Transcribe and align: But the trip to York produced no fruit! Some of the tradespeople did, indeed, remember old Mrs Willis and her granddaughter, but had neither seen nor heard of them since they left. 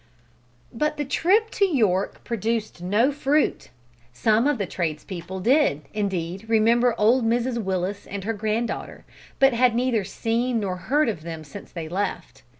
But 0.73 0.97
the 0.97 1.05
trip 1.05 1.51
to 1.51 1.63
York 1.67 2.23
produced 2.23 2.81
no 2.81 3.11
fruit! 3.11 3.69
Some 4.11 4.47
of 4.47 4.57
the 4.57 4.65
tradespeople 4.65 5.41
did, 5.41 5.83
indeed, 5.93 6.49
remember 6.49 6.95
old 6.97 7.23
Mrs 7.23 7.61
Willis 7.63 8.07
and 8.07 8.23
her 8.23 8.33
granddaughter, 8.33 9.05
but 9.37 9.53
had 9.53 9.75
neither 9.75 10.03
seen 10.03 10.59
nor 10.59 10.77
heard 10.77 11.07
of 11.07 11.21
them 11.21 11.43
since 11.43 11.71
they 11.71 11.87
left. 11.87 12.41